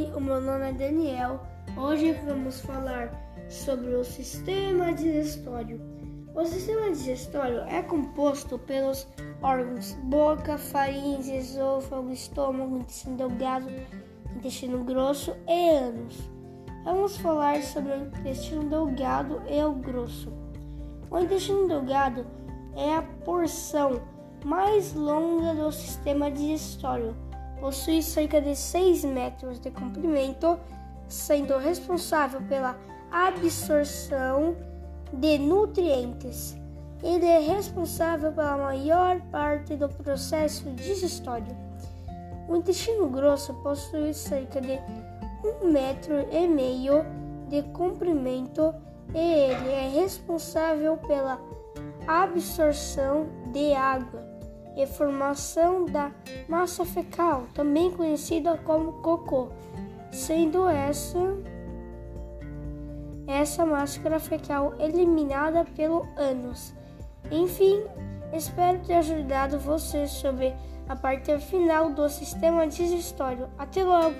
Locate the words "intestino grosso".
14.34-15.36, 42.56-43.54